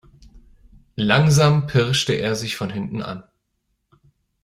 [0.95, 3.23] Langsam pirschte er sich von hinten an.